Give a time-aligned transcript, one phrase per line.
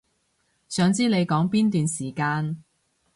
[0.67, 2.63] 想知你講邊段時間